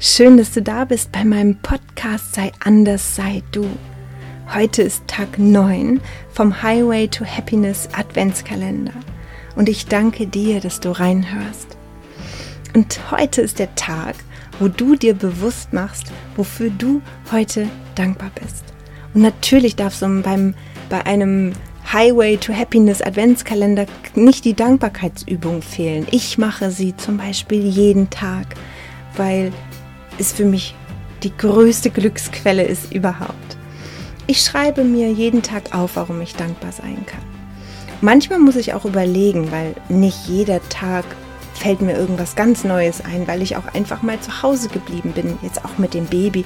[0.00, 3.64] schön, dass du da bist bei meinem Podcast Sei anders, sei du.
[4.52, 6.00] Heute ist Tag 9
[6.32, 8.94] vom Highway to Happiness Adventskalender
[9.54, 11.76] und ich danke dir, dass du reinhörst.
[12.74, 14.16] Und heute ist der Tag,
[14.58, 18.64] wo du dir bewusst machst, wofür du heute dankbar bist.
[19.14, 20.54] Und natürlich darfst du beim,
[20.88, 21.52] bei einem
[21.92, 23.86] Highway to Happiness Adventskalender
[24.16, 26.08] nicht die Dankbarkeitsübung fehlen.
[26.10, 28.56] Ich mache sie zum Beispiel jeden Tag,
[29.18, 29.52] weil
[30.18, 30.74] es für mich
[31.22, 33.56] die größte Glücksquelle ist überhaupt.
[34.26, 37.22] Ich schreibe mir jeden Tag auf, warum ich dankbar sein kann.
[38.00, 41.04] Manchmal muss ich auch überlegen, weil nicht jeder Tag
[41.54, 45.38] fällt mir irgendwas ganz Neues ein, weil ich auch einfach mal zu Hause geblieben bin,
[45.42, 46.44] jetzt auch mit dem Baby.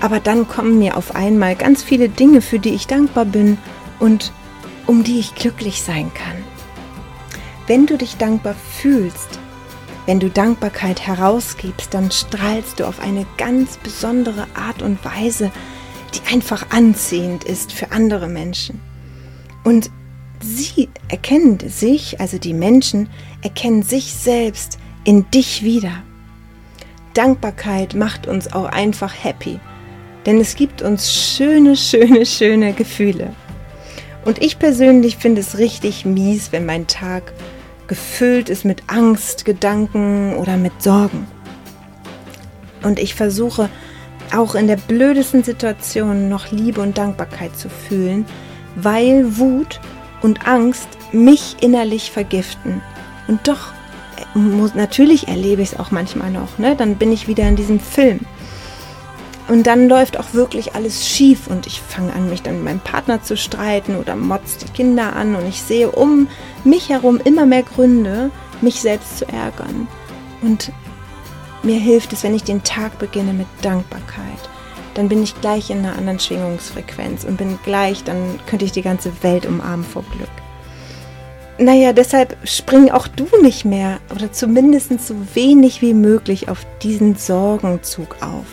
[0.00, 3.58] Aber dann kommen mir auf einmal ganz viele Dinge, für die ich dankbar bin
[3.98, 4.32] und
[4.86, 6.36] um die ich glücklich sein kann.
[7.66, 9.40] Wenn du dich dankbar fühlst,
[10.06, 15.50] wenn du Dankbarkeit herausgibst, dann strahlst du auf eine ganz besondere Art und Weise,
[16.14, 18.80] die einfach anziehend ist für andere Menschen.
[19.64, 19.90] Und
[20.40, 23.08] sie erkennen sich, also die Menschen,
[23.42, 26.02] erkennen sich selbst in dich wieder.
[27.14, 29.58] Dankbarkeit macht uns auch einfach happy,
[30.26, 33.34] denn es gibt uns schöne, schöne, schöne Gefühle.
[34.24, 37.32] Und ich persönlich finde es richtig mies, wenn mein Tag
[37.90, 41.26] gefüllt ist mit Angst, Gedanken oder mit Sorgen.
[42.84, 43.68] Und ich versuche
[44.32, 48.24] auch in der blödesten Situation noch Liebe und Dankbarkeit zu fühlen,
[48.76, 49.80] weil Wut
[50.22, 52.80] und Angst mich innerlich vergiften.
[53.26, 53.72] Und doch,
[54.36, 56.76] äh, muss, natürlich erlebe ich es auch manchmal noch, ne?
[56.76, 58.20] dann bin ich wieder in diesem Film.
[59.48, 62.80] Und dann läuft auch wirklich alles schief und ich fange an, mich dann mit meinem
[62.80, 66.28] Partner zu streiten oder motzt die Kinder an und ich sehe um
[66.62, 68.30] mich herum immer mehr Gründe,
[68.60, 69.88] mich selbst zu ärgern.
[70.42, 70.70] Und
[71.62, 74.48] mir hilft es, wenn ich den Tag beginne mit Dankbarkeit.
[74.94, 78.82] Dann bin ich gleich in einer anderen Schwingungsfrequenz und bin gleich, dann könnte ich die
[78.82, 80.30] ganze Welt umarmen vor Glück.
[81.58, 87.16] Naja, deshalb spring auch du nicht mehr oder zumindest so wenig wie möglich auf diesen
[87.16, 88.46] Sorgenzug auf.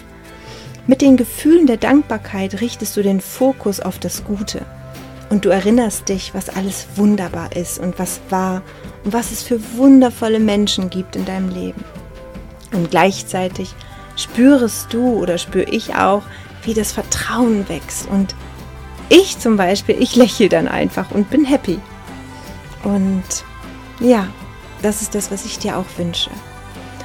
[0.88, 4.66] Mit den Gefühlen der Dankbarkeit richtest du den Fokus auf das Gute.
[5.30, 8.62] Und du erinnerst dich, was alles wunderbar ist und was war
[9.04, 11.84] und was es für wundervolle Menschen gibt in deinem Leben.
[12.72, 13.76] Und gleichzeitig
[14.16, 16.24] spürest du oder spüre ich auch,
[16.64, 18.08] wie das Vertrauen wächst.
[18.08, 18.34] Und
[19.10, 21.80] ich zum Beispiel, ich lächle dann einfach und bin happy.
[22.86, 23.24] Und
[24.00, 24.28] ja,
[24.82, 26.30] das ist das, was ich dir auch wünsche.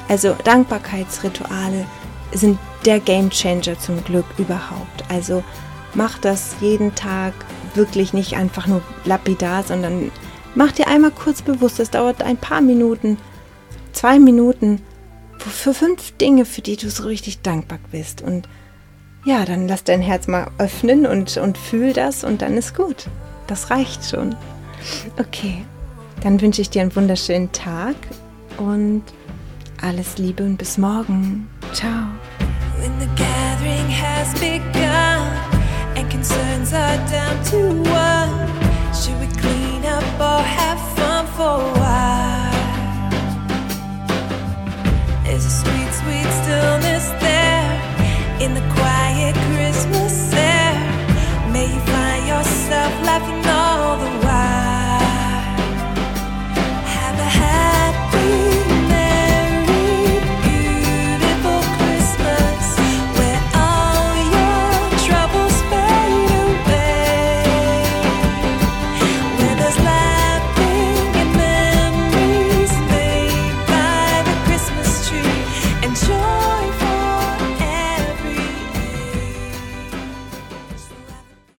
[0.08, 1.84] Also Dankbarkeitsrituale
[2.32, 5.04] sind der Game Changer zum Glück überhaupt.
[5.08, 5.42] Also
[5.94, 7.34] mach das jeden Tag
[7.74, 10.10] wirklich nicht einfach nur lapidar, sondern
[10.54, 13.18] mach dir einmal kurz bewusst, es dauert ein paar Minuten,
[13.92, 14.80] zwei Minuten,
[15.38, 18.22] für fünf Dinge, für die du so richtig dankbar bist.
[18.22, 18.48] Und
[19.24, 23.06] ja, dann lass dein Herz mal öffnen und, und fühl das und dann ist gut.
[23.46, 24.36] Das reicht schon.
[25.18, 25.64] Okay,
[26.22, 27.96] dann wünsche ich dir einen wunderschönen Tag
[28.58, 29.02] und
[29.80, 31.48] alles Liebe und bis morgen.
[31.72, 32.06] Ciao.
[32.82, 35.22] When the gathering has begun
[35.96, 38.34] and concerns are down to one,
[38.92, 42.50] should we clean up or have fun for a while?
[45.22, 47.70] There's a sweet, sweet stillness there
[48.40, 48.66] in the